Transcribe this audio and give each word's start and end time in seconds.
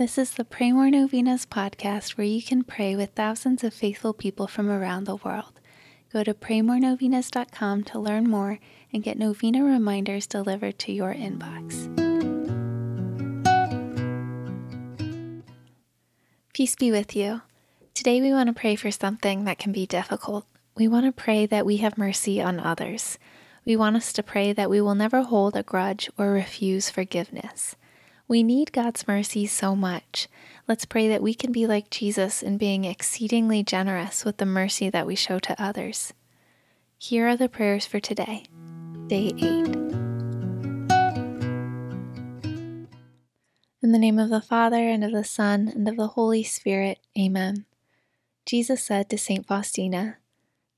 This 0.00 0.16
is 0.16 0.30
the 0.30 0.46
Pray 0.46 0.72
More 0.72 0.88
Novenas 0.88 1.44
podcast 1.44 2.16
where 2.16 2.26
you 2.26 2.42
can 2.42 2.64
pray 2.64 2.96
with 2.96 3.10
thousands 3.10 3.62
of 3.62 3.74
faithful 3.74 4.14
people 4.14 4.46
from 4.46 4.70
around 4.70 5.04
the 5.04 5.16
world. 5.16 5.60
Go 6.10 6.24
to 6.24 6.32
praymorenovenas.com 6.32 7.84
to 7.84 7.98
learn 7.98 8.24
more 8.26 8.58
and 8.94 9.02
get 9.02 9.18
novena 9.18 9.62
reminders 9.62 10.26
delivered 10.26 10.78
to 10.78 10.92
your 10.92 11.12
inbox. 11.12 11.84
Peace 16.54 16.74
be 16.76 16.90
with 16.90 17.14
you. 17.14 17.42
Today 17.92 18.22
we 18.22 18.32
want 18.32 18.46
to 18.46 18.58
pray 18.58 18.76
for 18.76 18.90
something 18.90 19.44
that 19.44 19.58
can 19.58 19.70
be 19.70 19.84
difficult. 19.84 20.46
We 20.78 20.88
want 20.88 21.04
to 21.04 21.12
pray 21.12 21.44
that 21.44 21.66
we 21.66 21.76
have 21.76 21.98
mercy 21.98 22.40
on 22.40 22.58
others. 22.58 23.18
We 23.66 23.76
want 23.76 23.96
us 23.96 24.14
to 24.14 24.22
pray 24.22 24.54
that 24.54 24.70
we 24.70 24.80
will 24.80 24.94
never 24.94 25.20
hold 25.20 25.56
a 25.56 25.62
grudge 25.62 26.08
or 26.16 26.30
refuse 26.30 26.88
forgiveness. 26.88 27.76
We 28.30 28.44
need 28.44 28.70
God's 28.70 29.08
mercy 29.08 29.44
so 29.48 29.74
much. 29.74 30.28
Let's 30.68 30.84
pray 30.84 31.08
that 31.08 31.20
we 31.20 31.34
can 31.34 31.50
be 31.50 31.66
like 31.66 31.90
Jesus 31.90 32.44
in 32.44 32.58
being 32.58 32.84
exceedingly 32.84 33.64
generous 33.64 34.24
with 34.24 34.36
the 34.36 34.46
mercy 34.46 34.88
that 34.88 35.04
we 35.04 35.16
show 35.16 35.40
to 35.40 35.60
others. 35.60 36.14
Here 36.96 37.26
are 37.26 37.36
the 37.36 37.48
prayers 37.48 37.86
for 37.86 37.98
today, 37.98 38.44
day 39.08 39.32
8. 39.36 39.42
In 43.82 43.90
the 43.90 43.98
name 43.98 44.20
of 44.20 44.30
the 44.30 44.40
Father, 44.40 44.88
and 44.88 45.02
of 45.02 45.10
the 45.10 45.24
Son, 45.24 45.66
and 45.66 45.88
of 45.88 45.96
the 45.96 46.06
Holy 46.06 46.44
Spirit, 46.44 47.00
Amen. 47.18 47.64
Jesus 48.46 48.80
said 48.80 49.10
to 49.10 49.18
St. 49.18 49.44
Faustina, 49.44 50.18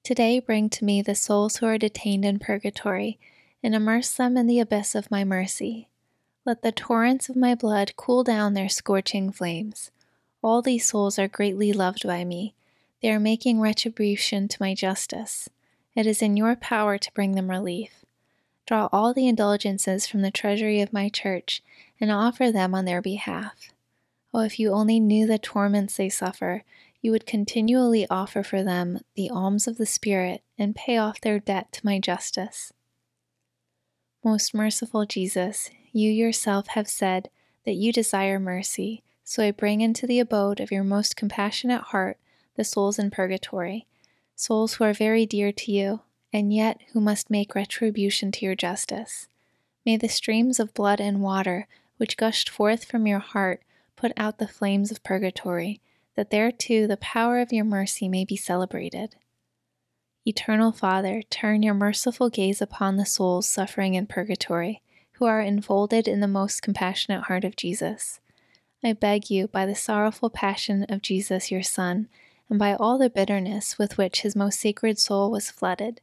Today 0.02 0.40
bring 0.40 0.70
to 0.70 0.86
me 0.86 1.02
the 1.02 1.14
souls 1.14 1.58
who 1.58 1.66
are 1.66 1.76
detained 1.76 2.24
in 2.24 2.38
purgatory, 2.38 3.18
and 3.62 3.74
immerse 3.74 4.10
them 4.14 4.38
in 4.38 4.46
the 4.46 4.58
abyss 4.58 4.94
of 4.94 5.10
my 5.10 5.22
mercy. 5.22 5.90
Let 6.44 6.62
the 6.62 6.72
torrents 6.72 7.28
of 7.28 7.36
my 7.36 7.54
blood 7.54 7.94
cool 7.96 8.24
down 8.24 8.54
their 8.54 8.68
scorching 8.68 9.30
flames. 9.30 9.92
All 10.42 10.60
these 10.60 10.88
souls 10.88 11.16
are 11.16 11.28
greatly 11.28 11.72
loved 11.72 12.04
by 12.04 12.24
me. 12.24 12.54
They 13.00 13.12
are 13.12 13.20
making 13.20 13.60
retribution 13.60 14.48
to 14.48 14.56
my 14.60 14.74
justice. 14.74 15.48
It 15.94 16.04
is 16.04 16.20
in 16.20 16.36
your 16.36 16.56
power 16.56 16.98
to 16.98 17.12
bring 17.14 17.32
them 17.32 17.48
relief. 17.48 18.04
Draw 18.66 18.88
all 18.90 19.14
the 19.14 19.28
indulgences 19.28 20.08
from 20.08 20.22
the 20.22 20.32
treasury 20.32 20.80
of 20.80 20.92
my 20.92 21.08
church 21.08 21.62
and 22.00 22.10
offer 22.10 22.50
them 22.50 22.74
on 22.74 22.86
their 22.86 23.02
behalf. 23.02 23.72
Oh, 24.34 24.40
if 24.40 24.58
you 24.58 24.72
only 24.72 24.98
knew 24.98 25.28
the 25.28 25.38
torments 25.38 25.96
they 25.96 26.08
suffer, 26.08 26.64
you 27.00 27.12
would 27.12 27.26
continually 27.26 28.06
offer 28.10 28.42
for 28.42 28.64
them 28.64 29.00
the 29.14 29.30
alms 29.30 29.68
of 29.68 29.78
the 29.78 29.86
Spirit 29.86 30.42
and 30.58 30.74
pay 30.74 30.96
off 30.96 31.20
their 31.20 31.38
debt 31.38 31.70
to 31.72 31.86
my 31.86 32.00
justice. 32.00 32.72
Most 34.24 34.54
merciful 34.54 35.04
Jesus, 35.06 35.70
you 35.92 36.10
yourself 36.10 36.68
have 36.68 36.88
said 36.88 37.28
that 37.64 37.74
you 37.74 37.92
desire 37.92 38.38
mercy, 38.38 39.02
so 39.22 39.42
I 39.42 39.50
bring 39.50 39.80
into 39.80 40.06
the 40.06 40.20
abode 40.20 40.58
of 40.58 40.72
your 40.72 40.84
most 40.84 41.16
compassionate 41.16 41.82
heart 41.82 42.18
the 42.56 42.64
souls 42.64 42.98
in 42.98 43.10
purgatory, 43.10 43.86
souls 44.34 44.74
who 44.74 44.84
are 44.84 44.92
very 44.92 45.24
dear 45.26 45.52
to 45.52 45.72
you, 45.72 46.00
and 46.32 46.52
yet 46.52 46.80
who 46.92 47.00
must 47.00 47.30
make 47.30 47.54
retribution 47.54 48.32
to 48.32 48.44
your 48.44 48.54
justice. 48.54 49.28
May 49.84 49.96
the 49.96 50.08
streams 50.08 50.58
of 50.58 50.74
blood 50.74 51.00
and 51.00 51.22
water 51.22 51.66
which 51.96 52.16
gushed 52.16 52.48
forth 52.48 52.84
from 52.84 53.06
your 53.06 53.20
heart 53.20 53.62
put 53.96 54.12
out 54.16 54.38
the 54.38 54.48
flames 54.48 54.90
of 54.90 55.02
purgatory, 55.04 55.80
that 56.16 56.30
there 56.30 56.50
too 56.50 56.86
the 56.86 56.96
power 56.96 57.38
of 57.38 57.52
your 57.52 57.64
mercy 57.64 58.08
may 58.08 58.24
be 58.24 58.36
celebrated. 58.36 59.14
Eternal 60.26 60.72
Father, 60.72 61.22
turn 61.30 61.62
your 61.62 61.74
merciful 61.74 62.28
gaze 62.28 62.60
upon 62.60 62.96
the 62.96 63.06
souls 63.06 63.48
suffering 63.48 63.94
in 63.94 64.06
purgatory 64.06 64.82
who 65.22 65.26
are 65.26 65.40
enfolded 65.40 66.08
in 66.08 66.18
the 66.18 66.26
most 66.26 66.62
compassionate 66.62 67.22
heart 67.26 67.44
of 67.44 67.54
Jesus. 67.54 68.18
I 68.82 68.92
beg 68.92 69.30
you, 69.30 69.46
by 69.46 69.66
the 69.66 69.74
sorrowful 69.76 70.30
passion 70.30 70.84
of 70.88 71.00
Jesus 71.00 71.48
your 71.48 71.62
Son, 71.62 72.08
and 72.50 72.58
by 72.58 72.74
all 72.74 72.98
the 72.98 73.08
bitterness 73.08 73.78
with 73.78 73.96
which 73.96 74.22
his 74.22 74.34
most 74.34 74.58
sacred 74.58 74.98
soul 74.98 75.30
was 75.30 75.48
flooded, 75.48 76.00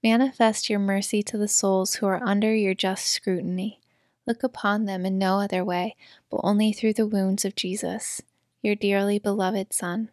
manifest 0.00 0.70
your 0.70 0.78
mercy 0.78 1.24
to 1.24 1.36
the 1.36 1.48
souls 1.48 1.96
who 1.96 2.06
are 2.06 2.22
under 2.22 2.54
your 2.54 2.72
just 2.72 3.06
scrutiny. 3.06 3.80
Look 4.28 4.44
upon 4.44 4.84
them 4.84 5.04
in 5.04 5.18
no 5.18 5.40
other 5.40 5.64
way, 5.64 5.96
but 6.30 6.40
only 6.44 6.72
through 6.72 6.92
the 6.92 7.04
wounds 7.04 7.44
of 7.44 7.56
Jesus, 7.56 8.22
your 8.62 8.76
dearly 8.76 9.18
beloved 9.18 9.72
Son. 9.72 10.08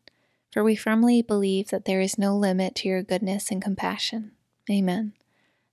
For 0.52 0.64
we 0.64 0.76
firmly 0.76 1.22
believe 1.22 1.70
that 1.70 1.86
there 1.86 2.02
is 2.02 2.18
no 2.18 2.36
limit 2.36 2.74
to 2.78 2.88
your 2.88 3.04
goodness 3.04 3.52
and 3.52 3.62
compassion. 3.62 4.32
Amen. 4.72 5.14